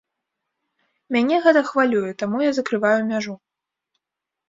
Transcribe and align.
Мяне 1.17 1.35
гэта 1.45 1.63
хвалюе, 1.69 2.11
таму 2.25 2.37
я 2.49 2.59
закрываю 2.63 2.99
мяжу. 3.15 3.41